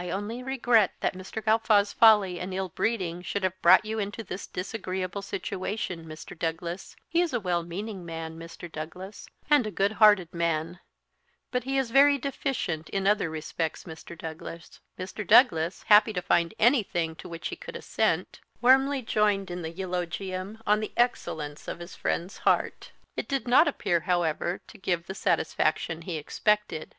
[0.00, 1.40] "I only regret that Mr.
[1.40, 6.36] Gawffaw's folly and ill breeding should have brought you into this disagreeable situation, Mr.
[6.36, 6.96] Douglas.
[7.08, 8.66] He is a well meaning man, Mr.
[8.68, 10.80] Douglas, and a good hearted man;
[11.52, 14.18] but he is very deficient in other respects, Mr.
[14.18, 15.24] Douglas." Mr.
[15.24, 20.60] Douglas, happy to find anything to which he could assent, warmly joined in the eulogium
[20.66, 22.90] on the excellence of his friend's heart.
[23.16, 26.96] It did not appear, however, to give the satisfaction he expected.